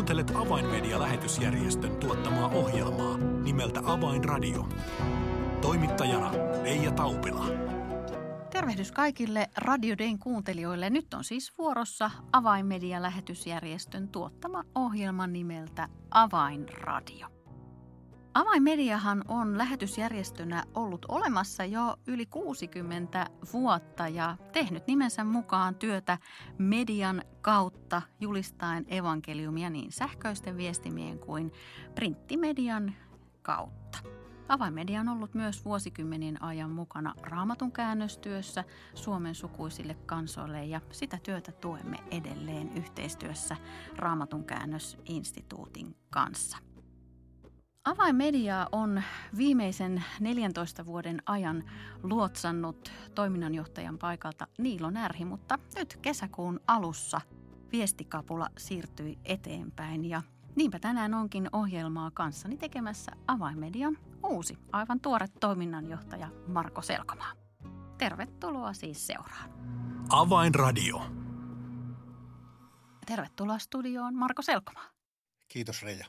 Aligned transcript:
Kuuntelet 0.00 0.30
Avainmedia-lähetysjärjestön 0.34 1.96
tuottamaa 1.96 2.48
ohjelmaa 2.48 3.16
nimeltä 3.16 3.80
Avainradio. 3.84 4.68
Toimittajana 5.60 6.32
Leija 6.62 6.90
Taupila. 6.90 7.46
Tervehdys 8.50 8.92
kaikille 8.92 9.50
Radio 9.56 9.98
Dayn 9.98 10.18
kuuntelijoille. 10.18 10.90
Nyt 10.90 11.14
on 11.14 11.24
siis 11.24 11.52
vuorossa 11.58 12.10
Avainmedia-lähetysjärjestön 12.32 14.08
tuottama 14.08 14.64
ohjelma 14.74 15.26
nimeltä 15.26 15.88
Avainradio. 16.10 17.39
Avainmediahan 18.34 19.24
on 19.28 19.58
lähetysjärjestönä 19.58 20.62
ollut 20.74 21.06
olemassa 21.08 21.64
jo 21.64 21.96
yli 22.06 22.26
60 22.26 23.26
vuotta 23.52 24.08
ja 24.08 24.36
tehnyt 24.52 24.86
nimensä 24.86 25.24
mukaan 25.24 25.74
työtä 25.74 26.18
median 26.58 27.22
kautta 27.40 28.02
julistaen 28.20 28.84
evankeliumia 28.88 29.70
niin 29.70 29.92
sähköisten 29.92 30.56
viestimien 30.56 31.18
kuin 31.18 31.52
printtimedian 31.94 32.94
kautta. 33.42 33.98
Avainmedia 34.48 35.00
on 35.00 35.08
ollut 35.08 35.34
myös 35.34 35.64
vuosikymmenien 35.64 36.42
ajan 36.42 36.70
mukana 36.70 37.14
raamatun 37.22 37.72
käännöstyössä 37.72 38.64
Suomen 38.94 39.34
sukuisille 39.34 39.94
kansoille 39.94 40.64
ja 40.64 40.80
sitä 40.90 41.18
työtä 41.22 41.52
tuemme 41.52 41.98
edelleen 42.10 42.76
yhteistyössä 42.76 43.56
Raamatun 43.96 44.44
käännösinstituutin 44.44 45.96
kanssa. 46.10 46.69
Avainmedia 47.84 48.66
on 48.72 49.02
viimeisen 49.36 50.04
14 50.20 50.86
vuoden 50.86 51.22
ajan 51.26 51.70
luotsannut 52.02 52.92
toiminnanjohtajan 53.14 53.98
paikalta 53.98 54.46
Niilo 54.58 54.90
Närhi, 54.90 55.24
mutta 55.24 55.58
nyt 55.76 55.98
kesäkuun 56.02 56.60
alussa 56.66 57.20
viestikapula 57.72 58.48
siirtyi 58.58 59.18
eteenpäin 59.24 60.04
ja 60.04 60.22
niinpä 60.56 60.78
tänään 60.78 61.14
onkin 61.14 61.48
ohjelmaa 61.52 62.10
kanssani 62.10 62.56
tekemässä 62.56 63.12
Avainmedian 63.26 63.98
uusi, 64.26 64.58
aivan 64.72 65.00
tuore 65.00 65.26
toiminnanjohtaja 65.40 66.28
Marko 66.46 66.82
Selkomaa. 66.82 67.32
Tervetuloa 67.98 68.72
siis 68.72 69.06
seuraan. 69.06 69.50
Avainradio. 70.10 71.02
Tervetuloa 73.06 73.58
studioon 73.58 74.14
Marko 74.14 74.42
Selkomaa. 74.42 74.86
Kiitos 75.48 75.82
Reija. 75.82 76.06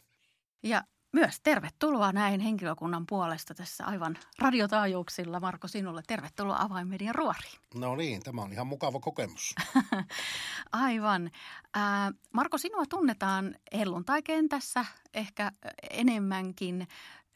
Ja 0.64 0.84
myös 1.14 1.40
tervetuloa 1.44 2.12
näin 2.12 2.40
henkilökunnan 2.40 3.06
puolesta 3.06 3.54
tässä 3.54 3.86
aivan 3.86 4.18
radiotaajuuksilla. 4.40 5.40
Marko, 5.40 5.68
sinulle 5.68 6.02
tervetuloa 6.08 6.62
Avainmedian 6.62 7.16
ruoriin. 7.16 7.60
No 7.76 7.96
niin, 7.96 8.24
tämä 8.24 8.42
on 8.42 8.54
ihan 8.54 8.68
mukava 8.68 9.00
kokemus. 9.00 9.56
aivan. 10.72 11.32
Ää, 11.74 12.12
Marko, 12.34 12.58
sinua 12.58 12.86
tunnetaan 12.90 13.56
helluntai-kentässä 13.74 14.86
ehkä 15.14 15.52
enemmänkin 15.92 16.88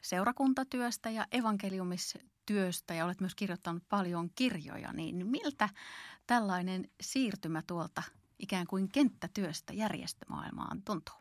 seurakuntatyöstä 0.02 1.10
ja 1.10 1.26
evankeliumistyöstä 1.32 2.94
ja 2.94 3.04
olet 3.04 3.20
myös 3.20 3.34
kirjoittanut 3.34 3.82
paljon 3.88 4.30
kirjoja. 4.34 4.92
Niin 4.92 5.26
miltä 5.26 5.68
tällainen 6.26 6.88
siirtymä 7.00 7.62
tuolta 7.66 8.02
ikään 8.38 8.66
kuin 8.66 8.88
kenttätyöstä 8.88 9.72
järjestömaailmaan 9.72 10.82
tuntuu? 10.82 11.14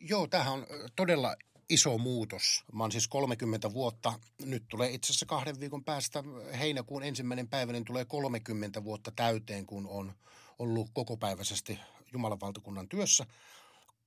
Joo, 0.00 0.26
tämähän 0.26 0.52
on 0.52 0.66
todella 0.96 1.36
iso 1.70 1.98
muutos. 1.98 2.64
Mä 2.72 2.84
oon 2.84 2.92
siis 2.92 3.08
30 3.08 3.72
vuotta, 3.72 4.12
nyt 4.44 4.64
tulee 4.68 4.90
itse 4.90 5.12
asiassa 5.12 5.26
kahden 5.26 5.60
viikon 5.60 5.84
päästä 5.84 6.24
heinäkuun 6.58 7.02
ensimmäinen 7.02 7.48
päivä, 7.48 7.72
niin 7.72 7.84
tulee 7.84 8.04
30 8.04 8.84
vuotta 8.84 9.10
täyteen, 9.16 9.66
kun 9.66 9.86
on 9.86 10.14
ollut 10.58 10.90
kokopäiväisesti 10.92 11.78
Jumalan 12.12 12.40
valtakunnan 12.40 12.88
työssä. 12.88 13.26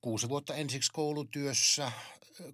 Kuusi 0.00 0.28
vuotta 0.28 0.54
ensiksi 0.54 0.92
koulutyössä, 0.92 1.92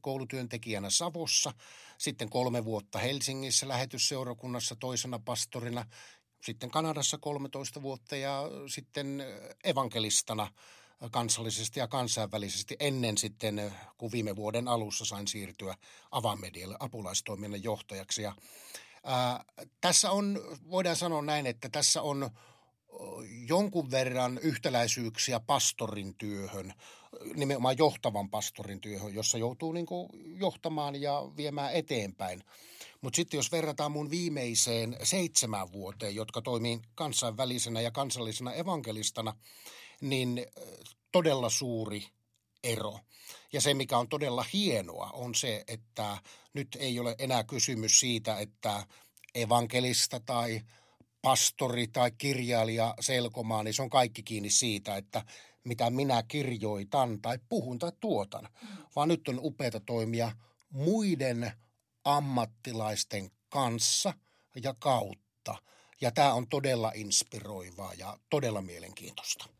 koulutyöntekijänä 0.00 0.91
Savossa, 0.91 1.53
sitten 1.98 2.31
kolme 2.31 2.64
vuotta 2.64 2.98
Helsingissä 2.98 3.69
lähetysseurakunnassa 3.69 4.76
toisena 4.76 5.19
pastorina, 5.19 5.87
sitten 6.43 6.70
Kanadassa 6.70 7.19
13 7.19 7.82
vuotta 7.82 8.16
ja 8.16 8.43
sitten 8.66 9.25
evankelistana– 9.65 10.49
kansallisesti 11.11 11.81
ja 11.81 11.88
kansainvälisesti 11.88 12.77
ennen 12.81 13.19
sitten, 13.19 13.72
kun 13.99 14.12
viime 14.12 14.37
vuoden 14.37 14.69
alussa 14.69 15.05
sain 15.05 15.28
siirtyä 15.28 15.77
Avamedialle 16.11 16.77
apulaistoiminnan 16.81 17.62
johtajaksi. 17.62 18.22
Ja, 18.22 18.34
ää, 19.05 19.44
tässä 19.81 20.11
on, 20.11 20.41
voidaan 20.71 20.97
sanoa 20.97 21.22
näin, 21.22 21.47
että 21.47 21.69
tässä 21.69 22.03
on 22.03 22.31
jonkun 23.49 23.91
verran 23.91 24.38
yhtäläisyyksiä 24.43 25.41
pastorin 25.41 26.15
työhön, 26.15 26.75
nimenomaan 27.34 27.78
johtavan 27.78 28.31
pastorin 28.31 28.81
työhön, 28.81 29.15
jossa 29.15 29.38
joutuu 29.38 29.72
niin 29.72 29.87
johtamaan 30.38 31.03
ja 31.03 31.22
viemään 31.37 31.72
eteenpäin. 31.72 32.44
Mutta 33.00 33.17
sitten 33.17 33.38
jos 33.38 33.53
verrataan 33.53 33.93
mun 33.93 34.11
viimeiseen 34.11 34.97
seitsemän 35.03 35.72
vuoteen, 35.72 36.15
jotka 36.15 36.43
toimii 36.43 36.81
kansainvälisenä 36.94 37.81
ja 37.81 37.91
kansallisena 37.91 38.53
evankelistana, 38.53 39.34
niin 40.00 40.47
todella 41.12 41.50
suuri 41.50 42.06
ero. 42.65 43.00
Ja 43.53 43.61
se, 43.61 43.75
mikä 43.75 43.99
on 43.99 44.09
todella 44.09 44.44
hienoa, 44.53 45.11
on 45.12 45.34
se, 45.34 45.65
että 45.69 46.19
nyt 46.55 46.77
ei 46.81 47.00
ole 47.00 47.16
enää 47.19 47.44
kysymys 47.44 48.00
siitä, 48.00 48.38
että 48.38 48.87
evankelista 49.34 50.21
tai 50.21 50.61
pastori 51.22 51.88
tai 51.88 52.11
kirjailija 52.11 52.94
selkomaan, 53.00 53.65
niin 53.65 53.75
se 53.75 53.83
on 53.83 53.91
kaikki 53.91 54.22
kiinni 54.22 54.50
siitä, 54.50 54.97
että 54.97 55.25
mitä 55.65 55.91
minä 55.91 56.22
kirjoitan 56.22 57.21
tai 57.22 57.38
puhun 57.49 57.78
tai 57.78 57.93
tuotan. 58.00 58.49
Vaan 58.97 59.09
nyt 59.09 59.28
on 59.28 59.41
upeita 59.43 59.81
toimia 59.81 60.32
muiden 60.71 61.53
ammattilaisten 62.05 63.31
kanssa 63.49 64.15
ja 64.62 64.75
kautta. 64.78 65.56
Ja 66.00 66.11
tämä 66.11 66.34
on 66.34 66.49
todella 66.49 66.93
inspiroivaa 66.94 67.94
ja 67.94 68.19
todella 68.31 68.62
mielenkiintoista. 68.62 69.59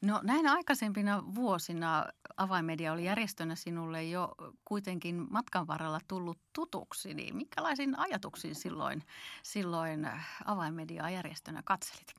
No 0.00 0.20
näin 0.22 0.46
aikaisempina 0.46 1.22
vuosina 1.34 2.06
Avainmedia 2.36 2.92
oli 2.92 3.04
järjestönä 3.04 3.54
sinulle 3.54 4.04
jo 4.04 4.34
kuitenkin 4.64 5.26
matkan 5.30 5.66
varrella 5.66 6.00
tullut 6.08 6.38
tutuksi, 6.52 7.14
niin 7.14 7.36
minkälaisin 7.36 7.98
ajatuksiin 7.98 8.54
silloin, 8.54 9.02
silloin 9.42 10.08
Avainmediaa 10.44 11.10
järjestönä 11.10 11.62
katselit? 11.64 12.14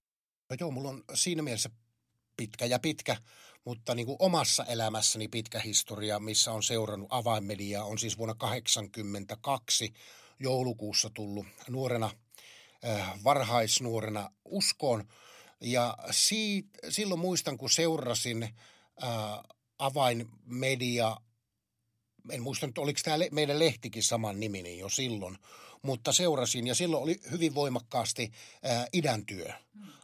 No 0.50 0.56
joo, 0.60 0.72
mulla 0.72 0.90
on 0.90 1.04
siinä 1.14 1.42
mielessä 1.42 1.70
pitkä 2.38 2.66
ja 2.66 2.80
pitkä, 2.80 3.18
mutta 3.66 3.96
niin 3.96 4.06
kuin 4.06 4.18
omassa 4.20 4.66
elämässäni 4.66 5.28
pitkä 5.28 5.60
historia, 5.60 6.20
missä 6.20 6.52
on 6.52 6.64
seurannut 6.64 7.08
avainmediaa, 7.12 7.86
on 7.86 7.98
siis 7.98 8.18
vuonna 8.18 8.36
1982 8.36 9.94
joulukuussa 10.40 11.10
tullut 11.14 11.46
nuorena, 11.70 12.10
äh, 12.86 13.24
varhaisnuorena 13.24 14.30
uskoon– 14.46 15.04
ja 15.62 15.98
siitä, 16.12 16.70
silloin 16.90 17.20
muistan, 17.20 17.58
kun 17.58 17.70
seurasin 17.70 18.50
ää, 19.02 19.44
avainmedia, 19.78 21.18
en 22.32 22.44
muista 22.44 22.68
nyt, 22.68 22.78
oliko 22.78 23.00
tämä 23.04 23.18
meidän 23.32 23.60
lehtikin 23.60 24.04
saman 24.04 24.40
niminen 24.40 24.78
jo 24.78 24.90
silloin, 24.90 25.38
mutta 25.82 26.14
seurasin 26.14 26.68
ja 26.68 26.76
silloin 26.76 27.04
oli 27.04 27.20
hyvin 27.32 27.56
voimakkaasti 27.56 28.32
ää, 28.64 28.88
idän 28.94 29.26
työ 29.26 29.54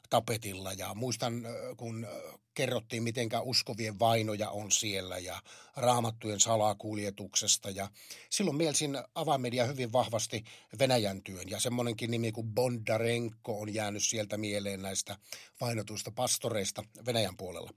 tapetilla. 0.09 0.73
Ja 0.73 0.93
muistan, 0.93 1.43
kun 1.77 2.07
kerrottiin, 2.55 3.03
mitenkä 3.03 3.41
uskovien 3.41 3.99
vainoja 3.99 4.49
on 4.49 4.71
siellä 4.71 5.17
ja 5.17 5.41
raamattujen 5.75 6.39
salakuljetuksesta. 6.39 7.69
Ja 7.69 7.89
silloin 8.29 8.57
mielsin 8.57 8.97
avainmedia 9.15 9.65
hyvin 9.65 9.93
vahvasti 9.93 10.43
Venäjän 10.79 11.21
työn 11.21 11.49
ja 11.49 11.59
semmoinenkin 11.59 12.11
nimi 12.11 12.31
kuin 12.31 12.47
Bondarenko 12.47 13.61
on 13.61 13.73
jäänyt 13.73 14.03
sieltä 14.03 14.37
mieleen 14.37 14.81
näistä 14.81 15.17
vainotuista 15.61 16.11
pastoreista 16.11 16.83
Venäjän 17.05 17.37
puolella. 17.37 17.71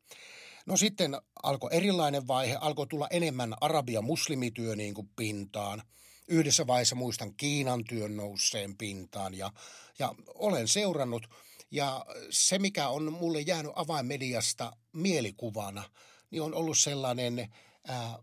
No 0.67 0.77
sitten 0.77 1.17
alkoi 1.43 1.71
erilainen 1.73 2.29
vaihe, 2.29 2.57
alkoi 2.61 2.87
tulla 2.87 3.09
enemmän 3.11 3.55
arabia 3.61 4.03
muslimityö 4.03 4.77
niin 4.77 4.95
kuin 4.95 5.11
pintaan. 5.17 5.83
Yhdessä 6.29 6.67
vaiheessa 6.67 6.97
muistan 6.97 7.35
Kiinan 7.35 7.85
työn 7.85 8.17
nousseen 8.17 8.77
pintaan 8.77 9.35
ja, 9.35 9.53
ja 9.99 10.15
olen 10.35 10.69
seurannut– 10.69 11.27
ja 11.71 12.07
se, 12.31 12.59
mikä 12.59 12.89
on 12.89 13.13
mulle 13.13 13.41
jäänyt 13.41 13.73
avainmediasta 13.75 14.73
mielikuvana, 14.93 15.85
niin 16.31 16.43
on 16.43 16.55
ollut 16.55 16.79
sellainen 16.79 17.55
ää, 17.87 18.19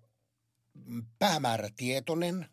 päämäärätietoinen, 1.20 2.50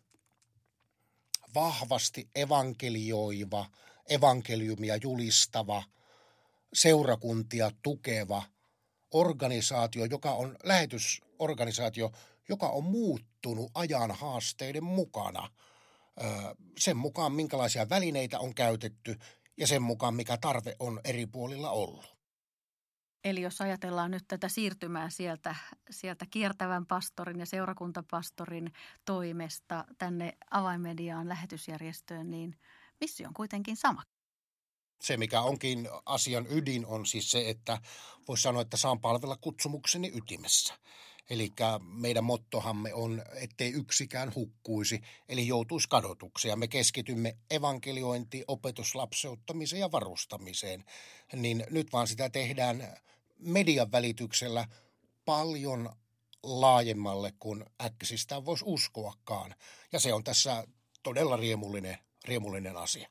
vahvasti 1.55 2.29
evankelioiva, 2.35 3.65
evankeliumia 4.09 4.95
julistava, 4.95 5.83
seurakuntia 6.73 7.71
tukeva 7.83 8.43
organisaatio, 9.11 10.05
joka 10.05 10.31
on 10.31 10.55
lähetysorganisaatio, 10.63 12.11
joka 12.49 12.69
on 12.69 12.83
muuttunut 12.83 13.71
ajan 13.73 14.11
haasteiden 14.11 14.83
mukana. 14.83 15.49
Sen 16.79 16.97
mukaan, 16.97 17.31
minkälaisia 17.31 17.89
välineitä 17.89 18.39
on 18.39 18.55
käytetty 18.55 19.19
ja 19.57 19.67
sen 19.67 19.81
mukaan, 19.81 20.15
mikä 20.15 20.37
tarve 20.37 20.75
on 20.79 21.01
eri 21.03 21.25
puolilla 21.25 21.71
ollut. 21.71 22.13
Eli 23.23 23.41
jos 23.41 23.61
ajatellaan 23.61 24.11
nyt 24.11 24.23
tätä 24.27 24.49
siirtymää 24.49 25.09
sieltä, 25.09 25.55
sieltä 25.89 26.25
kiertävän 26.29 26.85
pastorin 26.85 27.39
ja 27.39 27.45
seurakuntapastorin 27.45 28.73
toimesta 29.05 29.85
tänne 29.97 30.37
avainmediaan 30.51 31.29
lähetysjärjestöön, 31.29 32.31
niin 32.31 32.55
missio 33.01 33.27
on 33.27 33.33
kuitenkin 33.33 33.77
sama. 33.77 34.03
Se, 35.01 35.17
mikä 35.17 35.41
onkin 35.41 35.89
asian 36.05 36.45
ydin, 36.49 36.85
on 36.85 37.05
siis 37.05 37.31
se, 37.31 37.49
että 37.49 37.81
voisi 38.27 38.43
sanoa, 38.43 38.61
että 38.61 38.77
saan 38.77 39.01
palvella 39.01 39.37
kutsumukseni 39.37 40.11
ytimessä. 40.15 40.73
Eli 41.29 41.53
meidän 41.79 42.23
mottohamme 42.23 42.93
on, 42.93 43.21
ettei 43.35 43.71
yksikään 43.71 44.35
hukkuisi, 44.35 45.01
eli 45.29 45.47
joutuisi 45.47 45.89
kadotukseen. 45.89 46.49
Ja 46.49 46.55
me 46.55 46.67
keskitymme 46.67 47.37
evankeliointiin, 47.51 48.43
opetuslapseuttamiseen 48.47 49.79
ja 49.79 49.91
varustamiseen. 49.91 50.83
Niin 51.33 51.63
nyt 51.69 51.93
vaan 51.93 52.07
sitä 52.07 52.29
tehdään 52.29 52.97
median 53.39 53.91
välityksellä 53.91 54.67
paljon 55.25 55.89
laajemmalle 56.43 57.33
kuin 57.39 57.65
äkkisistään 57.81 58.45
voisi 58.45 58.63
uskoakaan. 58.67 59.55
Ja 59.91 59.99
se 59.99 60.13
on 60.13 60.23
tässä 60.23 60.63
todella 61.03 61.37
riemullinen, 61.37 61.97
riemullinen 62.25 62.77
asia. 62.77 63.09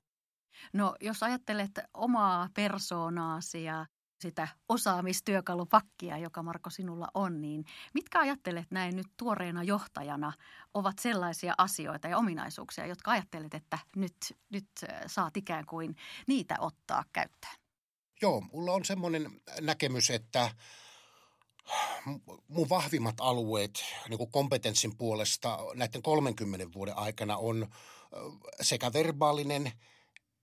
No 0.72 0.96
jos 1.00 1.22
ajattelet 1.22 1.70
omaa 1.94 2.48
persoonaasi 2.54 3.64
ja 3.64 3.86
sitä 4.22 4.48
osaamistyökalupakkia, 4.68 6.18
joka 6.18 6.42
Marko 6.42 6.70
sinulla 6.70 7.08
on, 7.14 7.40
niin 7.40 7.64
mitkä 7.94 8.20
ajattelet 8.20 8.70
näin 8.70 8.96
nyt 8.96 9.06
tuoreena 9.16 9.62
johtajana 9.62 10.32
ovat 10.74 10.98
sellaisia 10.98 11.54
asioita 11.58 12.08
ja 12.08 12.18
ominaisuuksia, 12.18 12.86
jotka 12.86 13.10
ajattelet, 13.10 13.54
että 13.54 13.78
nyt, 13.96 14.16
nyt 14.50 14.68
saat 15.06 15.36
ikään 15.36 15.66
kuin 15.66 15.96
niitä 16.26 16.56
ottaa 16.58 17.04
käyttöön? 17.12 17.54
Joo, 18.22 18.40
mulla 18.40 18.72
on 18.72 18.84
semmoinen 18.84 19.40
näkemys, 19.60 20.10
että 20.10 20.50
mun 22.48 22.68
vahvimmat 22.68 23.20
alueet 23.20 23.84
niin 24.08 24.18
kuin 24.18 24.30
kompetenssin 24.30 24.96
puolesta 24.96 25.58
näiden 25.74 26.02
30 26.02 26.72
vuoden 26.74 26.98
aikana 26.98 27.36
on 27.36 27.66
sekä 28.60 28.92
verbaalinen 28.92 29.72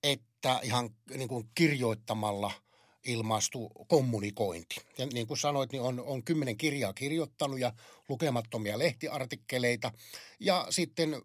että 0.02 0.60
ihan 0.62 0.90
niin 1.16 1.28
kuin 1.28 1.50
kirjoittamalla 1.54 2.52
ilmaistu 3.04 3.72
kommunikointi. 3.88 4.76
Ja 4.98 5.06
niin 5.06 5.26
kuin 5.26 5.38
sanoit, 5.38 5.72
niin 5.72 5.82
on, 5.82 6.00
on 6.00 6.22
kymmenen 6.22 6.56
kirjaa 6.56 6.92
kirjoittanut 6.92 7.60
ja 7.60 7.72
lukemattomia 8.08 8.78
lehtiartikkeleita 8.78 9.92
ja 10.40 10.66
sitten 10.70 11.22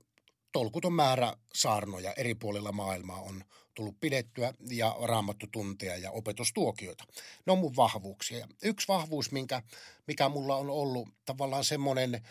tolkuton 0.52 0.94
määrä 0.94 1.34
saarnoja 1.54 2.14
eri 2.14 2.36
puolilla 2.36 2.72
maailmaa 2.72 3.22
on 3.22 3.44
tullut 3.74 4.00
pidettyä 4.00 4.54
ja 4.70 4.96
raamattu 5.04 5.48
tunteja 5.52 5.98
ja 5.98 6.12
opetustuokioita. 6.12 7.04
Ne 7.46 7.52
on 7.52 7.60
mun 7.60 7.76
vahvuuksia. 7.76 8.48
Yksi 8.64 8.88
vahvuus, 8.88 9.32
minkä, 9.32 9.62
mikä 10.08 10.30
mulla 10.30 10.56
on 10.56 10.70
ollut 10.70 11.10
tavallaan 11.26 11.64
semmoinen 11.64 12.22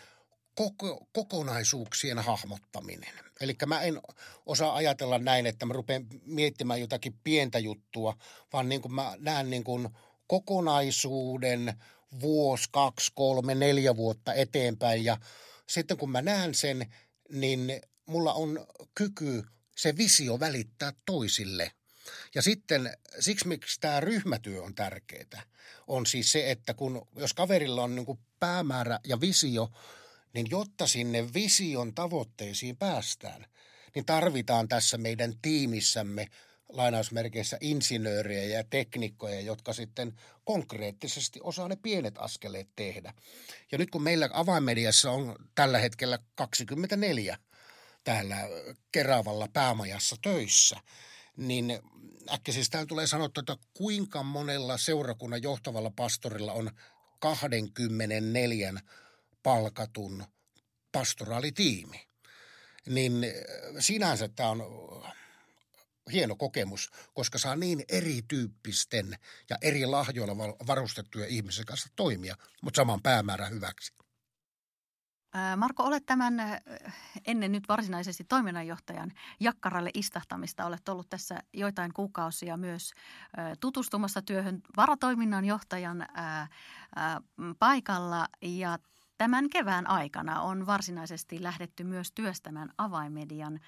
koko, 0.55 1.07
kokonaisuuksien 1.13 2.19
hahmottaminen. 2.19 3.13
Eli 3.41 3.55
mä 3.65 3.81
en 3.81 4.01
osaa 4.45 4.75
ajatella 4.75 5.19
näin, 5.19 5.45
että 5.45 5.65
mä 5.65 5.73
rupean 5.73 6.07
miettimään 6.25 6.81
jotakin 6.81 7.19
pientä 7.23 7.59
juttua, 7.59 8.17
vaan 8.53 8.69
niin 8.69 8.81
kuin 8.81 8.93
mä 8.93 9.15
näen 9.19 9.49
niin 9.49 9.63
kuin 9.63 9.89
kokonaisuuden 10.27 11.73
vuosi, 12.21 12.69
kaksi, 12.71 13.11
kolme, 13.15 13.55
neljä 13.55 13.95
vuotta 13.95 14.33
eteenpäin. 14.33 15.03
Ja 15.05 15.17
sitten 15.67 15.97
kun 15.97 16.11
mä 16.11 16.21
näen 16.21 16.55
sen, 16.55 16.93
niin 17.29 17.81
mulla 18.05 18.33
on 18.33 18.67
kyky 18.95 19.43
se 19.77 19.97
visio 19.97 20.39
välittää 20.39 20.93
toisille. 21.05 21.71
Ja 22.35 22.41
sitten 22.41 22.97
siksi, 23.19 23.47
miksi 23.47 23.79
tämä 23.79 23.99
ryhmätyö 23.99 24.63
on 24.63 24.75
tärkeää, 24.75 25.43
on 25.87 26.05
siis 26.05 26.31
se, 26.31 26.51
että 26.51 26.73
kun, 26.73 27.07
jos 27.15 27.33
kaverilla 27.33 27.83
on 27.83 27.95
niin 27.95 28.19
päämäärä 28.39 28.99
ja 29.03 29.21
visio, 29.21 29.71
niin 30.35 30.47
jotta 30.49 30.87
sinne 30.87 31.33
vision 31.33 31.93
tavoitteisiin 31.93 32.77
päästään, 32.77 33.45
niin 33.95 34.05
tarvitaan 34.05 34.67
tässä 34.67 34.97
meidän 34.97 35.33
tiimissämme 35.41 36.27
lainausmerkeissä 36.69 37.57
insinöörejä 37.61 38.57
ja 38.57 38.63
teknikkoja, 38.69 39.41
jotka 39.41 39.73
sitten 39.73 40.13
konkreettisesti 40.45 41.39
osaa 41.43 41.67
ne 41.67 41.75
pienet 41.75 42.17
askeleet 42.17 42.67
tehdä. 42.75 43.13
Ja 43.71 43.77
nyt 43.77 43.91
kun 43.91 44.03
meillä 44.03 44.29
avainmediassa 44.33 45.11
on 45.11 45.35
tällä 45.55 45.79
hetkellä 45.79 46.19
24 46.35 47.37
täällä 48.03 48.37
Keravalla 48.91 49.47
päämajassa 49.53 50.15
töissä, 50.21 50.75
niin 51.37 51.79
äkkiseltään 52.33 52.87
tulee 52.87 53.07
sanottu, 53.07 53.39
että 53.39 53.57
kuinka 53.73 54.23
monella 54.23 54.77
seurakunnan 54.77 55.43
johtavalla 55.43 55.91
pastorilla 55.95 56.53
on 56.53 56.71
24 57.19 58.73
palkatun 59.45 60.25
pastoraalitiimi. 60.91 62.07
Niin 62.85 63.13
sinänsä 63.79 64.27
tämä 64.27 64.49
on 64.49 64.63
hieno 66.11 66.35
kokemus, 66.35 66.91
koska 67.13 67.37
saa 67.37 67.55
niin 67.55 67.83
erityyppisten 67.89 69.17
ja 69.49 69.57
eri 69.61 69.85
lahjoilla 69.85 70.37
varustettuja 70.67 71.25
ihmisen 71.27 71.65
kanssa 71.65 71.89
toimia, 71.95 72.35
mutta 72.61 72.77
saman 72.77 73.01
päämäärän 73.01 73.51
hyväksi. 73.51 73.93
Marko, 75.57 75.83
olet 75.83 76.05
tämän 76.05 76.33
ennen 77.27 77.51
nyt 77.51 77.63
varsinaisesti 77.67 78.23
toiminnanjohtajan 78.23 79.11
jakkaralle 79.39 79.89
istahtamista. 79.93 80.65
Olet 80.65 80.89
ollut 80.89 81.09
tässä 81.09 81.39
joitain 81.53 81.93
kuukausia 81.93 82.57
myös 82.57 82.93
tutustumassa 83.59 84.21
työhön 84.21 84.61
varatoiminnan 84.77 85.45
johtajan 85.45 86.07
paikalla 87.59 88.27
ja 88.41 88.79
Tämän 89.17 89.49
kevään 89.49 89.87
aikana 89.87 90.41
on 90.41 90.65
varsinaisesti 90.65 91.43
lähdetty 91.43 91.83
myös 91.83 92.11
työstämään 92.11 92.69
avaimedian 92.77 93.59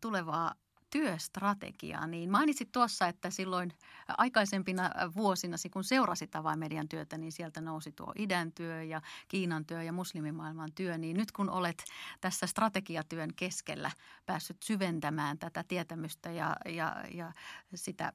tulevaa 0.00 0.54
työstrategiaa, 0.92 2.06
niin 2.06 2.30
mainitsit 2.30 2.72
tuossa, 2.72 3.06
että 3.06 3.30
silloin 3.30 3.72
aikaisempina 4.08 4.90
vuosina, 5.16 5.56
kun 5.72 5.84
seurasit 5.84 6.36
avaimedian 6.36 6.88
työtä, 6.88 7.18
niin 7.18 7.32
sieltä 7.32 7.60
nousi 7.60 7.92
tuo 7.92 8.12
idän 8.18 8.52
työ 8.52 8.82
ja 8.82 9.02
Kiinan 9.28 9.64
työ 9.64 9.82
ja 9.82 9.92
muslimimaailman 9.92 10.72
työ. 10.74 10.98
Niin 10.98 11.16
nyt 11.16 11.32
kun 11.32 11.50
olet 11.50 11.84
tässä 12.20 12.46
strategiatyön 12.46 13.34
keskellä 13.36 13.90
päässyt 14.26 14.62
syventämään 14.62 15.38
tätä 15.38 15.64
tietämystä 15.68 16.30
ja, 16.30 16.56
ja, 16.66 17.04
ja 17.14 17.32
sitä 17.74 18.12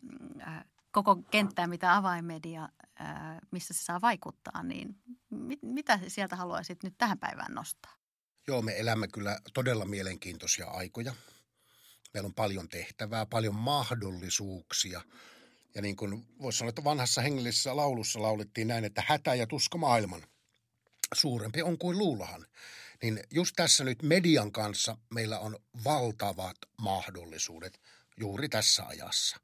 koko 1.03 1.15
kenttää, 1.15 1.67
mitä 1.67 1.95
avainmedia, 1.95 2.69
äh, 3.01 3.07
missä 3.51 3.73
se 3.73 3.83
saa 3.83 4.01
vaikuttaa, 4.01 4.63
niin 4.63 4.95
mit, 5.29 5.59
mitä 5.63 5.99
sieltä 6.07 6.35
haluaisit 6.35 6.83
nyt 6.83 6.93
tähän 6.97 7.19
päivään 7.19 7.53
nostaa? 7.53 7.93
Joo, 8.47 8.61
me 8.61 8.79
elämme 8.79 9.07
kyllä 9.07 9.39
todella 9.53 9.85
mielenkiintoisia 9.85 10.67
aikoja– 10.67 11.13
Meillä 12.13 12.27
on 12.27 12.33
paljon 12.33 12.69
tehtävää, 12.69 13.25
paljon 13.25 13.55
mahdollisuuksia. 13.55 15.01
Ja 15.75 15.81
niin 15.81 15.95
kuin 15.95 16.25
voisi 16.41 16.57
sanoa, 16.57 16.69
että 16.69 16.83
vanhassa 16.83 17.21
hengellisessä 17.21 17.75
laulussa 17.75 18.21
laulettiin 18.21 18.67
näin, 18.67 18.85
että 18.85 19.03
hätä 19.07 19.35
ja 19.35 19.47
tuska 19.47 19.77
maailman 19.77 20.23
suurempi 21.13 21.61
on 21.61 21.77
kuin 21.77 21.97
luulahan. 21.97 22.45
Niin 23.03 23.19
just 23.31 23.53
tässä 23.55 23.83
nyt 23.83 24.03
median 24.03 24.51
kanssa 24.51 24.97
meillä 25.13 25.39
on 25.39 25.59
valtavat 25.83 26.57
mahdollisuudet 26.81 27.81
juuri 28.19 28.49
tässä 28.49 28.83
ajassa. 28.83 29.37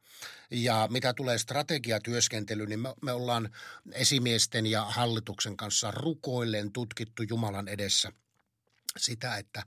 Ja 0.51 0.87
mitä 0.91 1.13
tulee 1.13 1.37
strategiatyöskentelyyn, 1.37 2.69
niin 2.69 2.79
me, 2.79 2.93
me 3.01 3.11
ollaan 3.11 3.49
esimiesten 3.91 4.65
ja 4.65 4.85
hallituksen 4.85 5.57
kanssa 5.57 5.91
rukoilleen 5.91 6.71
tutkittu 6.71 7.23
Jumalan 7.23 7.67
edessä 7.67 8.11
sitä, 8.97 9.37
että 9.37 9.63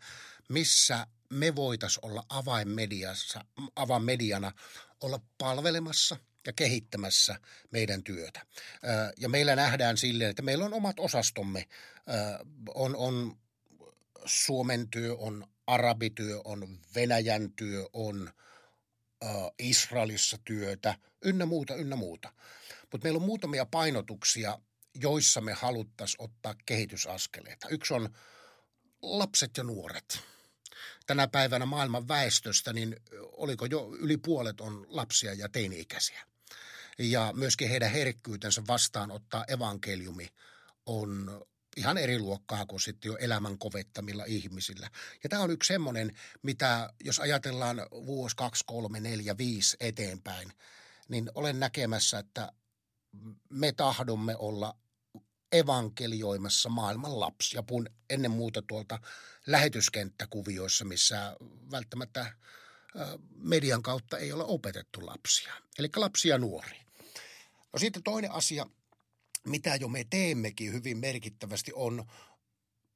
missä 0.48 1.06
me 1.30 1.56
voitaisiin 1.56 2.04
olla 2.04 2.24
avainmediassa, 2.28 3.44
avainmediana, 3.76 4.52
olla 5.00 5.20
palvelemassa 5.38 6.16
ja 6.46 6.52
kehittämässä 6.52 7.36
meidän 7.70 8.02
työtä. 8.02 8.46
Ja 9.16 9.28
meillä 9.28 9.56
nähdään 9.56 9.96
silleen, 9.96 10.30
että 10.30 10.42
meillä 10.42 10.64
on 10.64 10.74
omat 10.74 11.00
osastomme. 11.00 11.68
On, 12.74 12.96
on 12.96 13.38
Suomen 14.24 14.88
työ, 14.90 15.14
on 15.14 15.46
arabityö, 15.66 16.40
on 16.44 16.78
Venäjän 16.94 17.52
työ, 17.52 17.86
on 17.92 18.30
Israelissa 19.58 20.38
työtä, 20.44 20.98
ynnä 21.24 21.46
muuta, 21.46 21.74
ynnä 21.74 21.96
muuta. 21.96 22.32
Mutta 22.92 23.04
meillä 23.04 23.18
on 23.18 23.26
muutamia 23.26 23.66
painotuksia, 23.66 24.58
joissa 24.94 25.40
me 25.40 25.52
haluttaisiin 25.52 26.22
ottaa 26.22 26.54
kehitysaskeleita. 26.66 27.68
Yksi 27.68 27.94
on 27.94 28.08
lapset 29.02 29.56
ja 29.56 29.64
nuoret– 29.64 30.18
tänä 31.06 31.28
päivänä 31.28 31.66
maailman 31.66 32.08
väestöstä, 32.08 32.72
niin 32.72 32.96
oliko 33.22 33.66
jo 33.66 33.94
yli 33.98 34.16
puolet 34.16 34.60
on 34.60 34.86
lapsia 34.88 35.34
ja 35.34 35.48
teini-ikäisiä. 35.48 36.20
Ja 36.98 37.32
myöskin 37.36 37.68
heidän 37.68 37.90
herkkyytensä 37.90 38.62
vastaanottaa 38.68 39.44
evankeliumi 39.48 40.28
on 40.86 41.40
ihan 41.76 41.98
eri 41.98 42.18
luokkaa 42.18 42.66
kuin 42.66 42.80
sitten 42.80 43.08
jo 43.08 43.16
elämän 43.16 43.58
kovettamilla 43.58 44.24
ihmisillä. 44.24 44.90
Ja 45.22 45.28
tämä 45.28 45.42
on 45.42 45.50
yksi 45.50 45.68
semmoinen, 45.68 46.12
mitä 46.42 46.90
jos 47.04 47.20
ajatellaan 47.20 47.86
vuosi, 47.90 48.36
kaksi, 48.36 48.64
kolme, 48.66 49.00
neljä, 49.00 49.38
viisi 49.38 49.76
eteenpäin, 49.80 50.52
niin 51.08 51.30
olen 51.34 51.60
näkemässä, 51.60 52.18
että 52.18 52.52
me 53.48 53.72
tahdomme 53.72 54.36
olla 54.36 54.76
evankelioimassa 55.52 56.68
maailman 56.68 57.20
lapsia. 57.20 57.62
Puhun 57.62 57.88
ennen 58.10 58.30
muuta 58.30 58.62
tuolta 58.62 58.98
lähetyskenttäkuvioissa, 59.46 60.84
missä 60.84 61.36
välttämättä 61.70 62.32
median 63.36 63.82
kautta 63.82 64.18
ei 64.18 64.32
ole 64.32 64.44
opetettu 64.44 65.06
lapsia. 65.06 65.54
Eli 65.78 65.88
lapsia 65.96 66.34
ja 66.34 66.38
nuoria. 66.38 66.82
No 67.72 67.78
sitten 67.78 68.02
toinen 68.02 68.32
asia, 68.32 68.66
mitä 69.46 69.76
jo 69.76 69.88
me 69.88 70.04
teemmekin 70.10 70.72
hyvin 70.72 70.98
merkittävästi, 70.98 71.72
on 71.74 72.04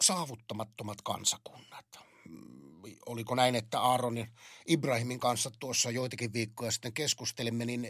saavuttamattomat 0.00 1.02
kansakunnat. 1.02 1.86
Oliko 3.06 3.34
näin, 3.34 3.54
että 3.54 3.80
Aaronin 3.80 4.28
Ibrahimin 4.66 5.20
kanssa 5.20 5.50
tuossa 5.60 5.90
joitakin 5.90 6.32
viikkoja 6.32 6.70
sitten 6.70 6.92
keskustelimme, 6.92 7.64
niin 7.64 7.88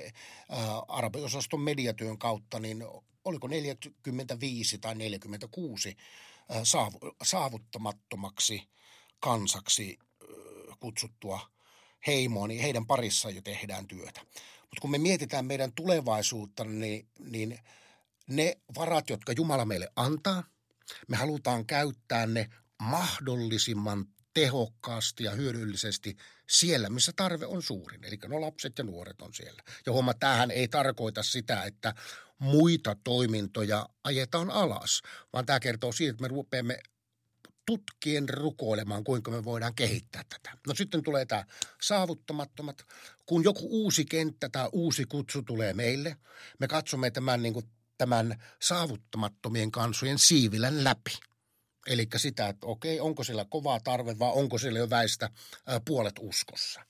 arabiosaston 0.89 1.61
mediatyön 1.61 2.19
kautta, 2.19 2.61
niin 2.61 2.85
oliko 3.25 3.49
45 3.49 4.79
tai 4.79 4.95
46 4.95 5.97
saavuttamattomaksi 7.23 8.69
kansaksi 9.21 9.99
kutsuttua 10.81 11.41
heimoa, 12.07 12.49
niin 12.49 12.61
heidän 12.61 12.87
parissaan 12.87 13.35
jo 13.35 13.43
tehdään 13.43 13.87
työtä. 13.87 14.21
Mutta 14.61 14.81
kun 14.81 14.91
me 14.91 14.99
mietitään 14.99 15.45
meidän 15.45 15.73
tulevaisuutta, 15.73 16.65
niin, 16.65 17.09
niin 17.19 17.59
ne 18.31 18.57
varat, 18.79 19.11
jotka 19.11 19.33
Jumala 19.33 19.65
meille 19.65 19.89
antaa, 19.97 20.45
me 21.09 21.17
halutaan 21.17 21.67
käyttää 21.67 22.27
ne 22.27 22.49
mahdollisimman 22.83 24.07
tehokkaasti 24.35 25.25
ja 25.25 25.31
hyödyllisesti 25.31 26.17
siellä, 26.51 26.91
missä 26.91 27.13
tarve 27.17 27.47
on 27.47 27.63
suurin. 27.63 28.05
Eli 28.05 28.19
no 28.29 28.41
lapset 28.41 28.79
ja 28.79 28.85
nuoret 28.85 29.23
on 29.23 29.35
siellä. 29.35 29.63
Ja 29.87 29.93
huomaa, 29.93 30.15
tämähän 30.15 30.51
ei 30.51 30.69
tarkoita 30.69 31.23
sitä, 31.23 31.65
että 31.65 31.95
muita 32.39 32.97
toimintoja 33.05 33.89
ajetaan 34.05 34.51
alas, 34.51 35.03
vaan 35.33 35.47
tämä 35.47 35.61
kertoo 35.61 35.93
siitä, 35.93 36.11
että 36.11 36.23
me 36.23 36.29
rupeamme 36.29 36.79
tutkien 37.67 38.29
rukoilemaan, 38.29 39.05
kuinka 39.05 39.31
me 39.31 39.45
voidaan 39.45 39.75
kehittää 39.75 40.25
tätä. 40.29 40.59
No 40.67 40.75
sitten 40.75 41.03
tulee 41.03 41.27
tämä 41.27 41.45
saavuttamattomat. 41.83 42.87
Kun 43.27 43.45
joku 43.45 43.67
uusi 43.71 44.05
kenttä 44.05 44.49
tai 44.49 44.69
uusi 44.73 45.05
kutsu 45.05 45.43
tulee 45.43 45.75
meille, 45.75 46.17
me 46.59 46.69
katsomme 46.69 47.11
tämän, 47.11 47.43
niin 47.43 47.53
kuin, 47.55 47.67
tämän 48.01 48.43
saavuttamattomien 48.63 49.71
kansojen 49.71 50.19
siivilän 50.19 50.85
läpi. 50.85 51.19
Eli 51.87 52.09
sitä, 52.17 52.49
että 52.49 52.67
okei, 52.67 53.01
onko 53.01 53.25
siellä 53.25 53.45
kovaa 53.45 53.81
tarve 53.81 54.19
vai 54.19 54.31
onko 54.35 54.59
siellä 54.59 54.79
jo 54.79 54.91
väistä 54.91 55.31
puolet 55.85 56.15
uskossa. 56.21 56.81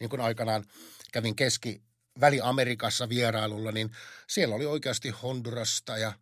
Niin 0.00 0.10
kuin 0.10 0.20
aikanaan 0.20 0.64
kävin 1.12 1.36
keski 1.36 1.82
Väli-Amerikassa 2.20 3.08
vierailulla, 3.08 3.72
niin 3.72 3.90
siellä 4.26 4.54
oli 4.54 4.66
oikeasti 4.66 5.10
Hondurasta 5.10 5.98
ja 5.98 6.12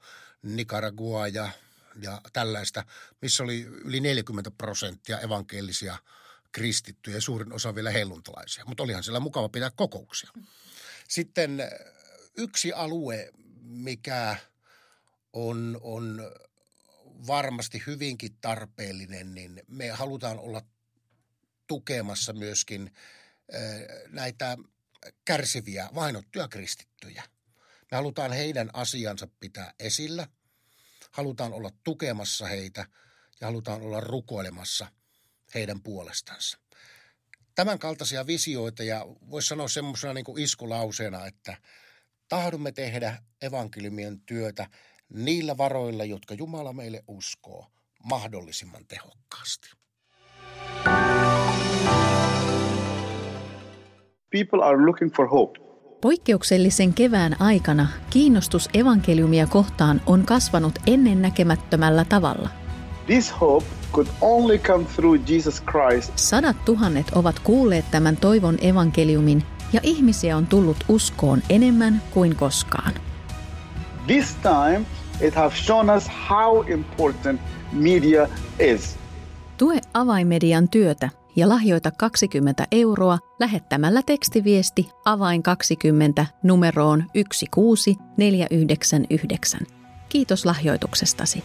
Nicaragua 0.43 1.29
ja 1.29 1.51
ja 2.03 2.21
tällaista, 2.33 2.85
missä 3.23 3.43
oli 3.43 3.61
yli 3.61 4.01
40 4.01 4.51
prosenttia 4.51 5.21
evankelisia 5.21 5.99
kristittyjä 6.53 7.17
ja 7.17 7.21
suurin 7.21 7.53
osa 7.53 7.75
vielä 7.75 7.91
helluntalaisia. 7.91 8.65
Mutta 8.65 8.83
olihan 8.83 9.03
siellä 9.03 9.21
mukava 9.21 9.49
pitää 9.49 9.71
kokouksia. 9.71 10.31
Sitten 11.09 11.63
yksi 12.37 12.73
alue, 12.73 13.33
mikä 13.63 14.37
on, 15.33 15.79
on 15.83 16.31
varmasti 17.27 17.83
hyvinkin 17.87 18.37
tarpeellinen, 18.41 19.35
niin 19.35 19.63
me 19.69 19.89
halutaan 19.89 20.39
olla 20.39 20.63
tukemassa 21.67 22.33
myöskin 22.33 22.95
näitä 24.09 24.57
kärsiviä, 25.25 25.91
vainottuja 25.95 26.49
kristittyjä. 26.49 27.23
Me 27.91 27.97
halutaan 27.97 28.33
heidän 28.33 28.71
asiansa 28.73 29.29
pitää 29.41 29.75
esillä– 29.79 30.29
halutaan 31.11 31.53
olla 31.53 31.71
tukemassa 31.85 32.47
heitä 32.47 32.87
ja 33.41 33.47
halutaan 33.47 33.83
olla 33.83 34.01
rukoilemassa 34.01 34.87
heidän 35.55 35.83
puolestansa. 35.83 36.59
Tämän 37.55 37.79
kaltaisia 37.79 38.27
visioita 38.27 38.83
ja 38.83 39.07
voisi 39.31 39.49
sanoa 39.49 39.69
semmoisena 39.69 40.15
niin 40.15 40.39
iskulauseena, 40.39 41.27
että 41.27 41.57
tahdomme 42.29 42.73
tehdä 42.73 43.19
evankeliumien 43.43 44.21
työtä 44.21 44.67
niillä 45.15 45.59
varoilla, 45.59 46.05
jotka 46.05 46.35
Jumala 46.35 46.73
meille 46.73 47.03
uskoo, 47.09 47.67
mahdollisimman 48.05 48.83
tehokkaasti. 48.89 49.71
People 54.31 54.65
are 54.65 54.87
looking 54.87 55.15
for 55.17 55.29
hope. 55.29 55.61
Poikkeuksellisen 56.01 56.95
kevään 56.95 57.41
aikana 57.41 57.87
kiinnostus 58.11 58.69
evankeliumia 58.75 59.47
kohtaan 59.47 60.01
on 60.07 60.25
kasvanut 60.27 60.79
ennennäkemättömällä 60.87 62.05
tavalla. 62.05 62.49
This 63.07 63.41
hope 63.41 63.67
could 63.93 64.07
only 64.21 64.59
come 64.59 64.85
through 64.85 65.31
Jesus 65.31 65.63
Christ. 65.63 66.13
Sadat 66.17 66.65
tuhannet 66.65 67.07
ovat 67.15 67.39
kuulleet 67.39 67.85
tämän 67.91 68.17
toivon 68.17 68.59
evankeliumin 68.61 69.43
ja 69.73 69.81
ihmisiä 69.83 70.37
on 70.37 70.47
tullut 70.47 70.77
uskoon 70.89 71.43
enemmän 71.49 72.03
kuin 72.11 72.37
koskaan. 72.37 72.93
This 74.07 74.37
time 74.43 74.87
it 75.21 75.35
has 75.35 75.67
shown 75.67 75.91
us 75.91 76.05
how 76.31 76.71
important 76.71 77.41
media 77.73 78.29
is. 78.59 78.97
Tue 79.57 79.81
avaimedian 79.95 80.69
työtä 80.69 81.11
ja 81.37 81.49
lahjoita 81.49 81.91
20 81.91 82.67
euroa 82.73 83.19
lähettämällä 83.41 84.03
tekstiviesti 84.07 84.89
avain 85.05 85.43
20 85.43 86.27
numeroon 86.43 87.05
16499. 87.15 89.61
Kiitos 90.09 90.47
lahjoituksestasi. 90.47 91.45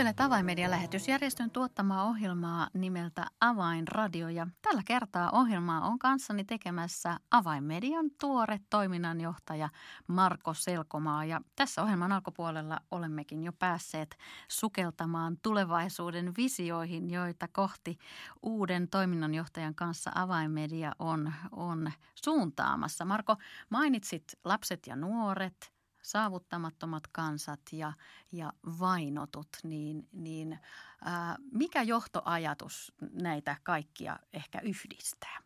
Kuuntelet 0.00 0.20
Avainmedian 0.20 0.70
lähetysjärjestön 0.70 1.50
tuottamaa 1.50 2.04
ohjelmaa 2.04 2.68
nimeltä 2.74 3.26
Avainradio 3.40 4.28
ja 4.28 4.46
tällä 4.62 4.82
kertaa 4.84 5.30
ohjelmaa 5.30 5.80
on 5.80 5.98
kanssani 5.98 6.44
tekemässä 6.44 7.16
Avainmedian 7.30 8.10
tuore 8.20 8.60
toiminnanjohtaja 8.70 9.68
Marko 10.06 10.54
Selkomaa 10.54 11.24
ja 11.24 11.40
tässä 11.56 11.82
ohjelman 11.82 12.12
alkupuolella 12.12 12.80
olemmekin 12.90 13.44
jo 13.44 13.52
päässeet 13.52 14.16
sukeltamaan 14.48 15.36
tulevaisuuden 15.42 16.32
visioihin, 16.36 17.10
joita 17.10 17.48
kohti 17.52 17.98
uuden 18.42 18.88
toiminnanjohtajan 18.88 19.74
kanssa 19.74 20.10
Avainmedia 20.14 20.92
on, 20.98 21.32
on 21.52 21.92
suuntaamassa. 22.24 23.04
Marko, 23.04 23.36
mainitsit 23.70 24.24
lapset 24.44 24.86
ja 24.86 24.96
nuoret– 24.96 25.72
saavuttamattomat 26.02 27.06
kansat 27.06 27.60
ja, 27.72 27.92
ja 28.32 28.52
vainotut, 28.78 29.48
niin, 29.62 30.08
niin 30.12 30.58
ää, 31.04 31.36
mikä 31.52 31.82
johtoajatus 31.82 32.92
näitä 33.12 33.56
kaikkia 33.62 34.18
ehkä 34.32 34.60
yhdistää? 34.60 35.42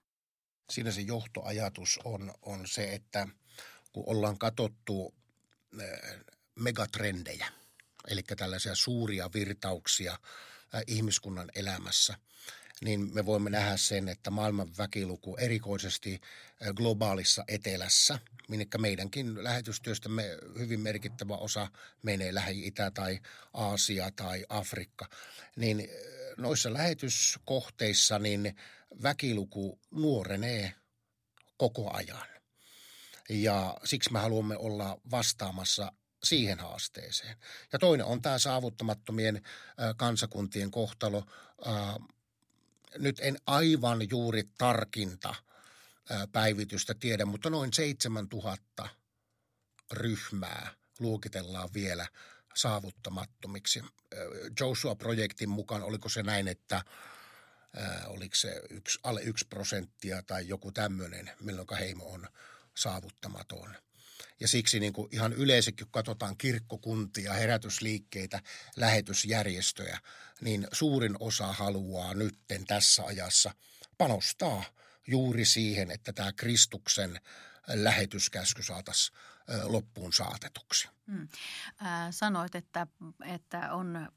Siinä 0.70 0.90
se 0.90 1.00
johtoajatus 1.00 2.00
on, 2.04 2.34
on 2.42 2.66
se, 2.66 2.94
että 2.94 3.28
kun 3.92 4.04
ollaan 4.06 4.38
katsottu 4.38 5.14
megatrendejä, 6.54 7.46
eli 8.08 8.22
tällaisia 8.22 8.74
suuria 8.74 9.30
virtauksia 9.34 10.18
ihmiskunnan 10.86 11.50
elämässä, 11.54 12.18
niin 12.84 13.14
me 13.14 13.26
voimme 13.26 13.50
nähdä 13.50 13.76
sen, 13.76 14.08
että 14.08 14.30
maailman 14.30 14.68
väkiluku 14.78 15.36
erikoisesti 15.36 16.20
globaalissa 16.74 17.44
etelässä– 17.48 18.18
minkä 18.48 18.78
meidänkin 18.78 19.44
lähetystyöstämme 19.44 20.38
hyvin 20.58 20.80
merkittävä 20.80 21.36
osa 21.36 21.68
menee 22.02 22.34
Lähi-Itä 22.34 22.90
tai 22.90 23.20
Aasia 23.52 24.10
tai 24.16 24.44
Afrikka, 24.48 25.08
niin 25.56 25.88
noissa 26.36 26.72
lähetyskohteissa 26.72 28.18
niin 28.18 28.56
väkiluku 29.02 29.78
nuorenee 29.90 30.74
koko 31.56 31.94
ajan. 31.94 32.26
Ja 33.28 33.76
siksi 33.84 34.12
me 34.12 34.18
haluamme 34.18 34.56
olla 34.56 35.00
vastaamassa 35.10 35.92
siihen 36.24 36.58
haasteeseen. 36.58 37.36
Ja 37.72 37.78
toinen 37.78 38.06
on 38.06 38.22
tämä 38.22 38.38
saavuttamattomien 38.38 39.42
kansakuntien 39.96 40.70
kohtalo. 40.70 41.24
Nyt 42.98 43.20
en 43.20 43.36
aivan 43.46 44.10
juuri 44.10 44.42
tarkinta– 44.58 45.34
päivitystä 46.32 46.94
tiedä, 46.94 47.24
mutta 47.24 47.50
noin 47.50 47.72
7000 47.72 48.88
ryhmää 49.92 50.70
luokitellaan 50.98 51.68
vielä 51.74 52.06
saavuttamattomiksi. 52.54 53.82
Joshua-projektin 54.60 55.48
mukaan 55.48 55.82
oliko 55.82 56.08
se 56.08 56.22
näin, 56.22 56.48
että 56.48 56.82
oliko 58.06 58.34
se 58.34 58.62
yksi, 58.70 58.98
alle 59.02 59.22
yksi 59.22 59.46
prosenttia 59.48 60.22
tai 60.22 60.48
joku 60.48 60.72
tämmöinen, 60.72 61.30
milloin 61.40 61.68
heimo 61.78 62.12
on 62.12 62.28
saavuttamaton. 62.74 63.74
Ja 64.40 64.48
siksi 64.48 64.80
niin 64.80 64.92
kuin 64.92 65.08
ihan 65.12 65.32
yleisesti, 65.32 65.84
kun 65.84 65.92
katsotaan 65.92 66.36
kirkkokuntia, 66.36 67.32
herätysliikkeitä, 67.32 68.40
lähetysjärjestöjä, 68.76 69.98
niin 70.40 70.66
suurin 70.72 71.16
osa 71.20 71.52
haluaa 71.52 72.14
nytten 72.14 72.66
tässä 72.66 73.02
ajassa 73.04 73.54
panostaa 73.98 74.64
juuri 75.06 75.44
siihen, 75.44 75.90
että 75.90 76.12
tämä 76.12 76.32
Kristuksen 76.32 77.20
lähetyskäsky 77.68 78.62
saataisiin 78.62 79.18
loppuun 79.64 80.12
saatetuksi. 80.12 80.88
Hmm. 81.06 81.28
Äh, 81.82 82.08
sanoit, 82.10 82.54
että, 82.54 82.86
että 83.24 83.74
on 83.74 84.08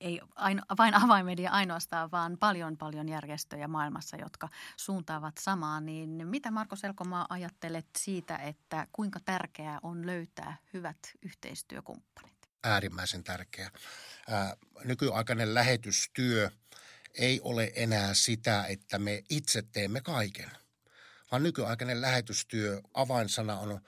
ei 0.00 0.20
aino, 0.34 0.62
vain 0.78 0.94
avaimedia 0.94 1.50
ainoastaan, 1.50 2.10
vaan 2.10 2.38
paljon 2.38 2.76
paljon 2.76 3.08
järjestöjä 3.08 3.68
maailmassa, 3.68 4.16
jotka 4.16 4.48
suuntaavat 4.76 5.38
samaa. 5.40 5.80
Niin 5.80 6.26
mitä 6.26 6.50
Marko 6.50 6.76
Selkomaa 6.76 7.26
ajattelet 7.28 7.86
siitä, 7.98 8.36
että 8.36 8.86
kuinka 8.92 9.20
tärkeää 9.24 9.78
on 9.82 10.06
löytää 10.06 10.56
hyvät 10.74 10.98
yhteistyökumppanit? 11.22 12.34
Äärimmäisen 12.64 13.24
tärkeää. 13.24 13.70
Ää, 14.28 14.56
nykyaikainen 14.84 15.54
lähetystyö 15.54 16.50
ei 17.14 17.40
ole 17.44 17.72
enää 17.76 18.14
sitä, 18.14 18.64
että 18.64 18.98
me 18.98 19.22
itse 19.28 19.62
teemme 19.62 20.00
kaiken– 20.00 20.50
vaan 21.30 21.42
nykyaikainen 21.42 22.00
lähetystyö, 22.00 22.80
avainsana 22.94 23.58
on 23.58 23.70
ö, 23.70 23.80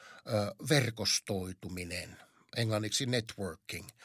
verkostoituminen, 0.69 2.17
englanniksi 2.57 3.07
networking– 3.07 3.89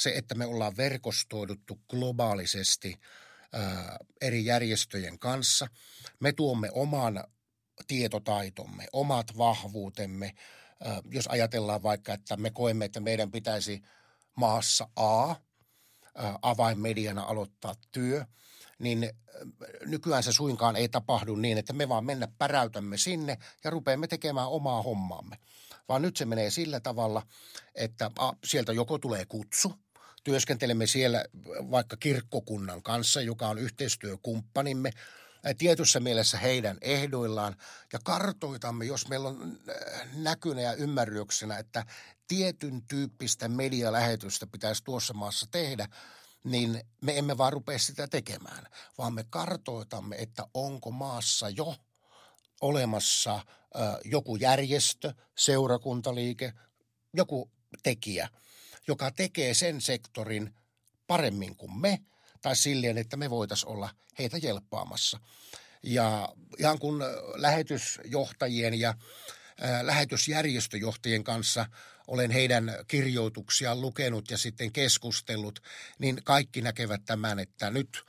se, 0.00 0.12
että 0.16 0.34
me 0.34 0.46
ollaan 0.46 0.76
verkostoiduttu 0.76 1.80
globaalisesti 1.88 3.00
ää, 3.52 3.96
eri 4.20 4.44
järjestöjen 4.44 5.18
kanssa. 5.18 5.66
Me 6.20 6.32
tuomme 6.32 6.70
oman 6.72 7.24
tietotaitomme, 7.86 8.86
omat 8.92 9.38
vahvuutemme. 9.38 10.34
Ää, 10.84 11.02
jos 11.10 11.26
ajatellaan 11.26 11.82
vaikka, 11.82 12.12
että 12.12 12.36
me 12.36 12.50
koemme, 12.50 12.84
että 12.84 13.00
meidän 13.00 13.30
pitäisi 13.30 13.82
maassa 14.36 14.88
A 14.96 15.28
ää, 15.28 16.38
avainmediana 16.42 17.22
aloittaa 17.22 17.74
työ, 17.92 18.24
niin 18.78 19.10
nykyään 19.86 20.22
se 20.22 20.32
suinkaan 20.32 20.76
ei 20.76 20.88
tapahdu 20.88 21.36
niin, 21.36 21.58
että 21.58 21.72
me 21.72 21.88
vaan 21.88 22.04
mennä 22.04 22.28
päräytämme 22.38 22.98
sinne 22.98 23.38
ja 23.64 23.70
rupeamme 23.70 24.06
tekemään 24.06 24.48
omaa 24.48 24.82
hommaamme. 24.82 25.36
Vaan 25.88 26.02
nyt 26.02 26.16
se 26.16 26.24
menee 26.24 26.50
sillä 26.50 26.80
tavalla, 26.80 27.22
että 27.74 28.10
a, 28.18 28.32
sieltä 28.44 28.72
joko 28.72 28.98
tulee 28.98 29.24
kutsu– 29.26 29.72
Työskentelemme 30.24 30.86
siellä 30.86 31.24
vaikka 31.70 31.96
kirkkokunnan 31.96 32.82
kanssa, 32.82 33.20
joka 33.20 33.48
on 33.48 33.58
yhteistyökumppanimme, 33.58 34.90
tietyssä 35.58 36.00
mielessä 36.00 36.38
heidän 36.38 36.78
ehdoillaan. 36.80 37.56
Ja 37.92 37.98
kartoitamme, 38.04 38.84
jos 38.84 39.08
meillä 39.08 39.28
on 39.28 39.60
näkynä 40.14 40.60
ja 40.60 40.74
ymmärryksenä, 40.74 41.58
että 41.58 41.86
tietyn 42.26 42.82
tyyppistä 42.82 43.48
medialähetystä 43.48 44.46
pitäisi 44.46 44.84
tuossa 44.84 45.14
maassa 45.14 45.46
tehdä, 45.50 45.88
niin 46.44 46.80
me 47.00 47.18
emme 47.18 47.38
vaan 47.38 47.52
rupea 47.52 47.78
sitä 47.78 48.08
tekemään, 48.08 48.66
vaan 48.98 49.14
me 49.14 49.24
kartoitamme, 49.30 50.16
että 50.16 50.46
onko 50.54 50.90
maassa 50.90 51.48
jo 51.48 51.76
olemassa 52.60 53.40
joku 54.04 54.36
järjestö, 54.36 55.14
seurakuntaliike, 55.36 56.52
joku 57.14 57.50
tekijä– 57.82 58.28
joka 58.88 59.10
tekee 59.10 59.54
sen 59.54 59.80
sektorin 59.80 60.54
paremmin 61.06 61.56
kuin 61.56 61.80
me, 61.80 61.98
tai 62.42 62.56
silleen, 62.56 62.98
että 62.98 63.16
me 63.16 63.30
voitaisiin 63.30 63.68
olla 63.68 63.90
heitä 64.18 64.36
jelppaamassa. 64.36 65.20
Ja 65.82 66.28
ihan 66.58 66.78
kun 66.78 67.04
lähetysjohtajien 67.34 68.80
ja 68.80 68.94
lähetysjärjestöjohtajien 69.82 71.24
kanssa 71.24 71.66
olen 72.06 72.30
heidän 72.30 72.72
kirjoituksiaan 72.88 73.80
lukenut 73.80 74.30
ja 74.30 74.38
sitten 74.38 74.72
keskustellut, 74.72 75.60
niin 75.98 76.20
kaikki 76.24 76.62
näkevät 76.62 77.04
tämän, 77.04 77.38
että 77.38 77.70
nyt 77.70 78.04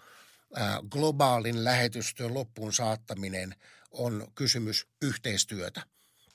globaalin 0.89 1.63
lähetystyön 1.63 2.33
loppuun 2.33 2.73
saattaminen 2.73 3.55
on 3.91 4.27
kysymys 4.35 4.87
yhteistyötä 5.01 5.81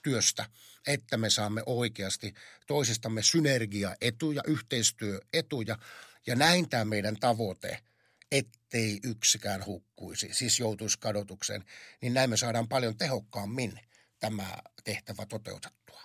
työstä, 0.03 0.47
että 0.87 1.17
me 1.17 1.31
saamme 1.31 1.63
oikeasti 1.67 2.35
toisistamme 2.67 3.23
synergiaetuja, 3.23 4.43
yhteistyöetuja. 4.47 5.79
Ja 6.27 6.37
näin 6.37 6.69
tämä 6.69 6.85
meidän 6.85 7.17
tavoite, 7.17 7.79
ettei 8.33 9.01
yksikään 9.05 9.67
hukkuisi, 9.67 10.29
siis 10.33 10.61
joutuisi 10.61 10.99
kadotukseen, 10.99 11.65
niin 12.03 12.15
näin 12.15 12.31
me 12.31 12.37
saadaan 12.37 12.69
paljon 12.69 12.97
tehokkaammin 12.97 13.81
tämä 14.19 14.59
tehtävä 14.85 15.27
toteutettua. 15.27 16.03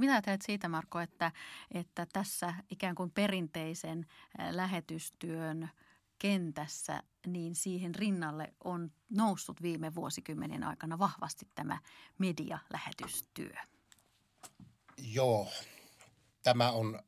Mitä 0.00 0.12
ajattelet 0.12 0.42
siitä, 0.42 0.68
Marko, 0.68 1.00
että, 1.00 1.32
että 1.74 2.06
tässä 2.12 2.54
ikään 2.70 2.94
kuin 2.94 3.10
perinteisen 3.10 4.06
lähetystyön– 4.50 5.68
kentässä, 6.18 7.02
niin 7.26 7.54
siihen 7.54 7.94
rinnalle 7.94 8.54
on 8.64 8.92
noussut 9.10 9.62
viime 9.62 9.94
vuosikymmenen 9.94 10.64
aikana 10.64 10.98
vahvasti 10.98 11.48
tämä 11.54 11.80
medialähetystyö. 12.18 13.54
Joo, 14.98 15.48
tämä 16.42 16.70
on 16.70 17.00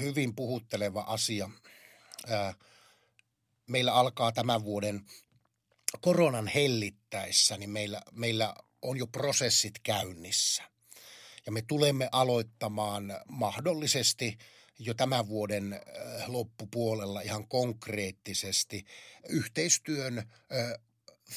hyvin 0.00 0.34
puhutteleva 0.34 1.00
asia. 1.00 1.50
Meillä 3.66 3.94
alkaa 3.94 4.32
tämän 4.32 4.64
vuoden 4.64 5.06
koronan 6.00 6.46
hellittäessä, 6.46 7.56
niin 7.56 7.70
meillä, 7.70 8.02
meillä 8.12 8.54
on 8.82 8.96
jo 8.96 9.06
prosessit 9.06 9.78
käynnissä. 9.82 10.62
Ja 11.46 11.52
me 11.52 11.62
tulemme 11.62 12.08
aloittamaan 12.12 13.20
mahdollisesti– 13.28 14.38
jo 14.80 14.94
tämän 14.94 15.28
vuoden 15.28 15.72
äh, 15.72 16.28
loppupuolella 16.28 17.20
ihan 17.20 17.48
konkreettisesti 17.48 18.84
yhteistyön 19.28 20.18
äh, 20.18 20.26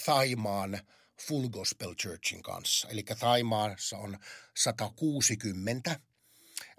Thaimaan 0.06 0.80
Full 1.28 1.50
Gospel 1.50 1.96
Churchin 1.96 2.44
kanssa. 2.44 2.88
Eli 2.90 3.04
Thaimaassa 3.04 3.98
on 3.98 4.18
160 4.58 6.00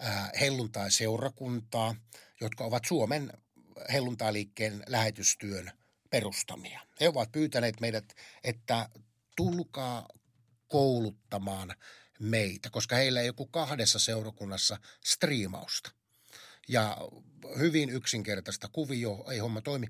äh, 0.03 0.31
helluntai-seurakuntaa, 0.40 1.96
jotka 2.40 2.64
ovat 2.64 2.85
Suomen 2.85 3.33
helluntailiikkeen 3.92 4.83
lähetystyön 4.88 5.72
perustamia. 6.11 6.81
He 7.00 7.09
ovat 7.09 7.33
pyytäneet 7.33 7.81
meidät, 7.81 8.14
että 8.44 8.88
tulkaa 9.37 10.09
kouluttamaan 10.68 11.74
meitä, 12.20 12.70
koska 12.70 12.96
heillä 12.96 13.20
ei 13.20 13.27
joku 13.27 13.46
kahdessa 13.46 13.98
seurakunnassa 13.98 14.79
striimausta– 15.05 15.90
ja 16.68 16.96
hyvin 17.59 17.90
yksinkertaista 17.90 18.68
kuvio, 18.72 19.24
ei 19.31 19.38
homma 19.38 19.61
toimi. 19.61 19.87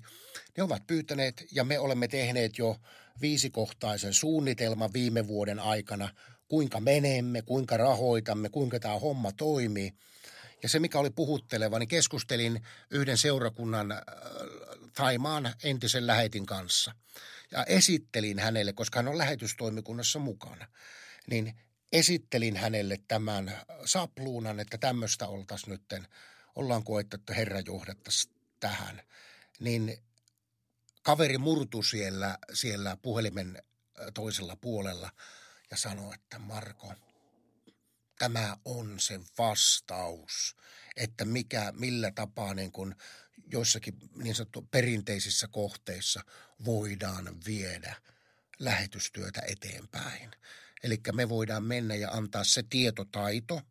Ne 0.57 0.63
ovat 0.63 0.87
pyytäneet 0.87 1.45
ja 1.51 1.63
me 1.63 1.79
olemme 1.79 2.07
tehneet 2.07 2.57
jo 2.57 2.77
viisikohtaisen 3.21 4.13
suunnitelman 4.13 4.93
viime 4.93 5.27
vuoden 5.27 5.59
aikana, 5.59 6.09
kuinka 6.47 6.79
menemme, 6.79 7.41
kuinka 7.41 7.77
rahoitamme, 7.77 8.49
kuinka 8.49 8.79
tämä 8.79 8.99
homma 8.99 9.31
toimii. 9.31 9.93
Ja 10.63 10.69
se, 10.69 10.79
mikä 10.79 10.99
oli 10.99 11.09
puhutteleva, 11.09 11.79
niin 11.79 11.87
keskustelin 11.87 12.61
yhden 12.91 13.17
seurakunnan 13.17 13.91
äh, 13.91 13.99
Taimaan 14.95 15.53
entisen 15.63 16.07
lähetin 16.07 16.45
kanssa. 16.45 16.91
Ja 17.51 17.63
esittelin 17.63 18.39
hänelle, 18.39 18.73
koska 18.73 18.99
hän 18.99 19.07
on 19.07 19.17
lähetystoimikunnassa 19.17 20.19
mukana, 20.19 20.67
niin 21.29 21.53
esittelin 21.91 22.57
hänelle 22.57 22.97
tämän 23.07 23.61
sapluunan, 23.85 24.59
että 24.59 24.77
tämmöistä 24.77 25.27
oltaisiin 25.27 25.71
nytten– 25.71 26.07
ollaan 26.55 26.83
koettu, 26.83 27.17
Herra 27.29 27.59
johdattaisi 27.59 28.29
tähän, 28.59 29.01
niin 29.59 29.97
kaveri 31.03 31.37
murtu 31.37 31.83
siellä, 31.83 32.37
siellä 32.53 32.97
puhelimen 33.01 33.63
toisella 34.13 34.55
puolella 34.55 35.11
ja 35.71 35.77
sanoi, 35.77 36.13
että 36.13 36.39
Marko, 36.39 36.93
tämä 38.19 38.57
on 38.65 38.99
se 38.99 39.19
vastaus, 39.37 40.55
että 40.95 41.25
mikä, 41.25 41.73
millä 41.75 42.11
tapaa 42.11 42.53
niin 42.53 42.71
kuin 42.71 42.95
joissakin 43.51 43.93
niin 44.15 44.35
sanottu 44.35 44.61
perinteisissä 44.71 45.47
kohteissa 45.47 46.23
voidaan 46.65 47.35
viedä 47.45 47.95
lähetystyötä 48.59 49.41
eteenpäin. 49.47 50.31
Eli 50.83 50.99
me 51.13 51.29
voidaan 51.29 51.63
mennä 51.63 51.95
ja 51.95 52.11
antaa 52.11 52.43
se 52.43 52.63
tietotaito, 52.63 53.61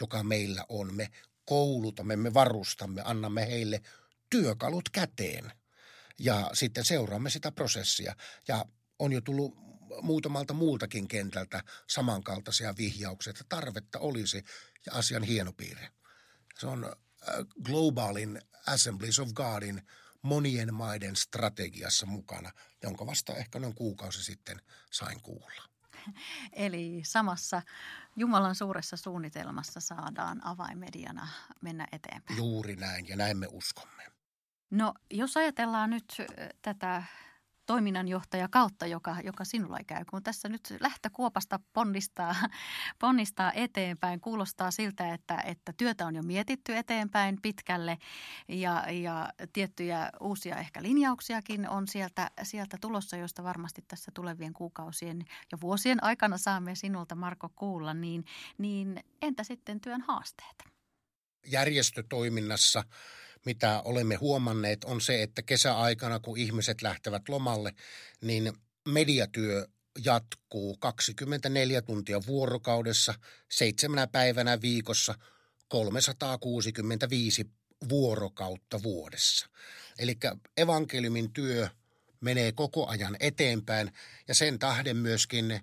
joka 0.00 0.22
meillä 0.22 0.64
on. 0.68 0.94
Me 0.94 1.10
koulutamme, 1.52 2.16
me 2.16 2.34
varustamme, 2.34 3.02
annamme 3.04 3.46
heille 3.46 3.82
työkalut 4.30 4.88
käteen 4.88 5.52
ja 6.18 6.50
sitten 6.52 6.84
seuraamme 6.84 7.30
sitä 7.30 7.52
prosessia. 7.52 8.16
Ja 8.48 8.64
on 8.98 9.12
jo 9.12 9.20
tullut 9.20 9.54
muutamalta 10.02 10.54
muultakin 10.54 11.08
kentältä 11.08 11.62
samankaltaisia 11.88 12.74
vihjauksia, 12.76 13.30
että 13.30 13.44
tarvetta 13.48 13.98
olisi 13.98 14.44
ja 14.86 14.92
asian 14.92 15.22
hienopiirre. 15.22 15.88
Se 16.58 16.66
on 16.66 16.84
äh, 16.84 16.94
globaalin 17.64 18.42
Assemblies 18.66 19.18
of 19.18 19.28
Godin 19.32 19.82
monien 20.22 20.74
maiden 20.74 21.16
strategiassa 21.16 22.06
mukana, 22.06 22.52
jonka 22.82 23.06
vasta 23.06 23.36
ehkä 23.36 23.58
noin 23.58 23.74
kuukausi 23.74 24.24
sitten 24.24 24.62
sain 24.92 25.20
kuulla. 25.22 25.71
Eli 26.52 27.00
samassa 27.04 27.62
Jumalan 28.16 28.54
suuressa 28.54 28.96
suunnitelmassa 28.96 29.80
saadaan 29.80 30.46
avainmediana 30.46 31.28
mennä 31.60 31.86
eteenpäin. 31.92 32.36
Juuri 32.36 32.76
näin, 32.76 33.08
ja 33.08 33.16
näin 33.16 33.36
me 33.36 33.46
uskomme. 33.50 34.02
No, 34.70 34.94
jos 35.10 35.36
ajatellaan 35.36 35.90
nyt 35.90 36.16
tätä 36.62 37.02
toiminnanjohtaja 37.66 38.48
kautta, 38.48 38.86
joka, 38.86 39.16
joka 39.24 39.44
sinulla 39.44 39.78
käy, 39.86 40.04
kun 40.04 40.22
tässä 40.22 40.48
nyt 40.48 40.74
lähtökuopasta 40.80 41.60
ponnistaa, 41.72 42.34
ponnistaa 42.98 43.52
eteenpäin. 43.52 44.20
Kuulostaa 44.20 44.70
siltä, 44.70 45.14
että, 45.14 45.40
että 45.44 45.72
työtä 45.76 46.06
on 46.06 46.14
jo 46.14 46.22
mietitty 46.22 46.76
eteenpäin 46.76 47.38
pitkälle 47.42 47.98
ja, 48.48 48.84
ja 48.90 49.28
tiettyjä 49.52 50.10
uusia 50.20 50.56
ehkä 50.56 50.82
linjauksiakin 50.82 51.68
on 51.68 51.88
sieltä, 51.88 52.30
sieltä 52.42 52.76
tulossa, 52.80 53.16
joista 53.16 53.44
varmasti 53.44 53.84
tässä 53.88 54.10
tulevien 54.14 54.52
kuukausien 54.52 55.24
ja 55.52 55.60
vuosien 55.60 56.04
aikana 56.04 56.38
saamme 56.38 56.74
sinulta 56.74 57.14
Marko 57.14 57.48
kuulla. 57.56 57.94
Niin, 57.94 58.24
niin 58.58 59.04
entä 59.22 59.44
sitten 59.44 59.80
työn 59.80 60.00
haasteet? 60.00 60.64
Järjestötoiminnassa 61.46 62.84
mitä 63.46 63.82
olemme 63.84 64.14
huomanneet, 64.14 64.84
on 64.84 65.00
se, 65.00 65.22
että 65.22 65.42
kesäaikana, 65.42 66.18
kun 66.18 66.38
ihmiset 66.38 66.82
lähtevät 66.82 67.28
lomalle, 67.28 67.74
niin 68.20 68.52
mediatyö 68.88 69.66
jatkuu 70.04 70.76
24 70.76 71.82
tuntia 71.82 72.20
vuorokaudessa, 72.26 73.14
seitsemänä 73.50 74.06
päivänä 74.06 74.60
viikossa, 74.60 75.14
365 75.68 77.50
vuorokautta 77.88 78.82
vuodessa. 78.82 79.46
Eli 79.98 80.18
evankeliumin 80.56 81.32
työ 81.32 81.68
menee 82.20 82.52
koko 82.52 82.86
ajan 82.86 83.16
eteenpäin 83.20 83.92
ja 84.28 84.34
sen 84.34 84.58
tähden 84.58 84.96
myöskin 84.96 85.60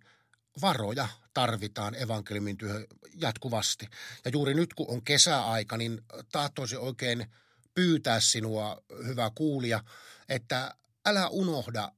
varoja 0.62 1.08
tarvitaan 1.34 1.96
evankeliumin 1.96 2.58
työ 2.58 2.88
jatkuvasti. 3.22 3.88
Ja 4.26 4.32
juuri 4.34 4.54
nyt 4.54 4.74
kun 4.74 4.90
on 4.90 5.04
kesäaika, 5.04 5.78
niin 5.78 6.02
tahtoisi 6.32 6.76
oikein– 6.76 7.26
pyytää 7.80 8.20
sinua, 8.20 8.84
hyvä 9.06 9.32
kuulija, 9.36 9.84
että 10.30 10.76
älä 11.06 11.28
unohda 11.30 11.92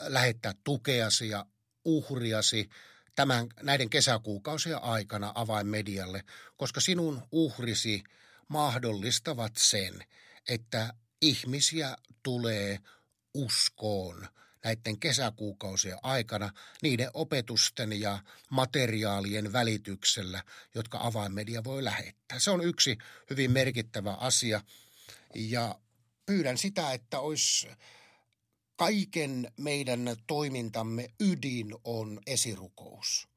lähettää 0.00 0.54
tukeasi 0.64 1.28
ja 1.28 1.46
uhriasi 1.84 2.68
tämän, 3.14 3.46
näiden 3.62 3.90
kesäkuukausien 3.90 4.82
aikana 4.82 5.32
avainmedialle, 5.34 6.24
koska 6.56 6.80
sinun 6.80 7.22
uhrisi 7.32 8.02
mahdollistavat 8.48 9.52
sen, 9.56 10.04
että 10.48 10.94
ihmisiä 11.22 11.96
tulee 12.22 12.78
uskoon 13.34 14.28
näiden 14.64 15.00
kesäkuukausien 15.00 15.98
aikana 16.02 16.50
niiden 16.82 17.10
opetusten 17.14 18.00
ja 18.00 18.18
materiaalien 18.48 19.52
välityksellä, 19.52 20.42
jotka 20.74 20.98
avainmedia 21.02 21.64
voi 21.64 21.84
lähettää. 21.84 22.38
Se 22.38 22.50
on 22.50 22.64
yksi 22.64 22.98
hyvin 23.30 23.50
merkittävä 23.50 24.12
asia, 24.12 24.60
ja 25.34 25.80
pyydän 26.26 26.58
sitä, 26.58 26.92
että 26.92 27.20
olisi 27.20 27.68
kaiken 28.76 29.52
meidän 29.56 30.16
toimintamme 30.26 31.08
ydin 31.20 31.74
on 31.84 32.20
esirukous. 32.26 33.28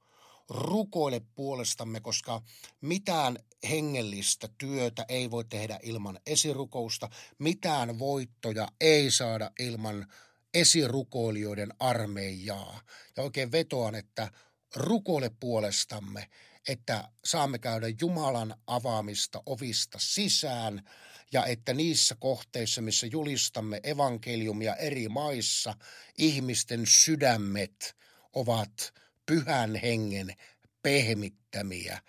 Rukoile 0.49 1.21
puolestamme, 1.35 2.01
koska 2.01 2.41
mitään 2.81 3.37
hengellistä 3.69 4.49
työtä 4.57 5.05
ei 5.09 5.31
voi 5.31 5.45
tehdä 5.45 5.79
ilman 5.83 6.19
esirukousta. 6.25 7.09
Mitään 7.39 7.99
voittoja 7.99 8.67
ei 8.81 9.11
saada 9.11 9.51
ilman 9.59 10.07
esirukoilijoiden 10.53 11.73
armeijaa. 11.79 12.81
Ja 13.17 13.23
oikein 13.23 13.51
vetoan, 13.51 13.95
että 13.95 14.31
rukoile 14.75 15.31
puolestamme, 15.39 16.29
että 16.67 17.09
saamme 17.25 17.59
käydä 17.59 17.87
Jumalan 18.01 18.55
avaamista 18.67 19.43
ovista 19.45 19.97
sisään– 20.01 20.81
ja 21.33 21.45
että 21.45 21.73
niissä 21.73 22.15
kohteissa, 22.19 22.81
missä 22.81 23.07
julistamme 23.07 23.79
evankeliumia 23.83 24.75
eri 24.75 25.09
maissa, 25.09 25.73
ihmisten 26.17 26.83
sydämet 26.87 27.95
ovat 28.33 28.93
pyhän 29.25 29.75
hengen 29.75 30.35
pehmittämiä 30.81 32.01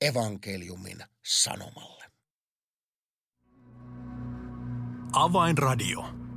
evankeliumin 0.00 0.98
sanomalle. 1.26 2.04
Avainradio. 5.12 6.29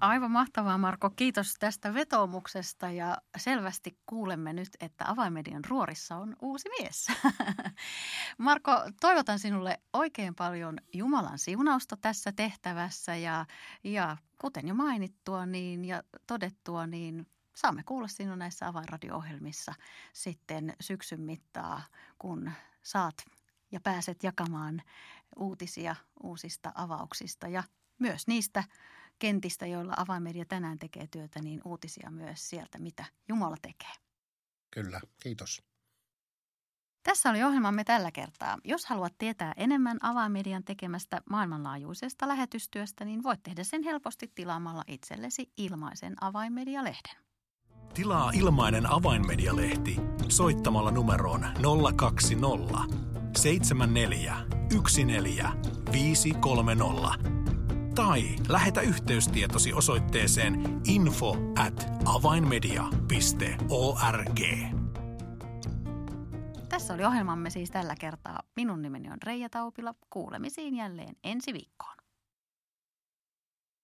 Aivan 0.00 0.30
mahtavaa 0.30 0.78
Marko, 0.78 1.10
kiitos 1.10 1.54
tästä 1.58 1.94
vetoomuksesta 1.94 2.90
ja 2.90 3.18
selvästi 3.36 3.98
kuulemme 4.06 4.52
nyt, 4.52 4.68
että 4.80 5.10
avaimedian 5.10 5.64
ruorissa 5.64 6.16
on 6.16 6.36
uusi 6.42 6.68
mies. 6.68 7.06
Marko, 8.38 8.72
toivotan 9.00 9.38
sinulle 9.38 9.80
oikein 9.92 10.34
paljon 10.34 10.78
Jumalan 10.92 11.38
siunausta 11.38 11.96
tässä 11.96 12.32
tehtävässä 12.32 13.16
ja, 13.16 13.46
ja 13.84 14.16
kuten 14.40 14.68
jo 14.68 14.74
mainittua 14.74 15.46
niin, 15.46 15.84
ja 15.84 16.02
todettua, 16.26 16.86
niin 16.86 17.26
saamme 17.54 17.82
kuulla 17.82 18.08
sinun 18.08 18.38
näissä 18.38 18.68
avainradio-ohjelmissa 18.68 19.74
sitten 20.12 20.74
syksyn 20.80 21.20
mittaa, 21.20 21.82
kun 22.18 22.50
saat 22.82 23.24
ja 23.72 23.80
pääset 23.80 24.22
jakamaan 24.22 24.82
uutisia 25.36 25.96
uusista 26.22 26.72
avauksista 26.74 27.48
ja 27.48 27.62
myös 27.98 28.26
niistä 28.26 28.64
kentistä, 29.18 29.66
joilla 29.66 29.94
avaimedia 29.96 30.44
tänään 30.44 30.78
tekee 30.78 31.06
työtä, 31.10 31.42
niin 31.42 31.60
uutisia 31.64 32.10
myös 32.10 32.50
sieltä, 32.50 32.78
mitä 32.78 33.04
Jumala 33.28 33.56
tekee. 33.62 33.92
Kyllä, 34.70 35.00
kiitos. 35.22 35.62
Tässä 37.02 37.30
oli 37.30 37.42
ohjelmamme 37.42 37.84
tällä 37.84 38.10
kertaa. 38.10 38.58
Jos 38.64 38.86
haluat 38.86 39.12
tietää 39.18 39.52
enemmän 39.56 39.98
avaimedian 40.02 40.64
tekemästä 40.64 41.20
maailmanlaajuisesta 41.30 42.28
lähetystyöstä, 42.28 43.04
niin 43.04 43.22
voit 43.22 43.42
tehdä 43.42 43.64
sen 43.64 43.82
helposti 43.82 44.32
tilaamalla 44.34 44.82
itsellesi 44.86 45.52
ilmaisen 45.56 46.14
avainmedialehden. 46.20 47.16
Tilaa 47.94 48.30
ilmainen 48.34 48.92
avainmedialehti 48.92 49.96
soittamalla 50.28 50.90
numeroon 50.90 51.46
020 51.96 53.06
74 53.36 54.36
14 55.04 57.45
tai 57.96 58.22
lähetä 58.48 58.80
yhteystietosi 58.80 59.72
osoitteeseen 59.72 60.80
info 60.84 61.36
at 61.58 61.86
avainmedia.org. 62.04 64.40
Tässä 66.68 66.94
oli 66.94 67.04
ohjelmamme 67.04 67.50
siis 67.50 67.70
tällä 67.70 67.94
kertaa. 68.00 68.40
Minun 68.56 68.82
nimeni 68.82 69.10
on 69.10 69.18
Reija 69.24 69.48
Taupila. 69.48 69.94
Kuulemisiin 70.10 70.76
jälleen 70.76 71.16
ensi 71.24 71.52
viikkoon. 71.52 71.96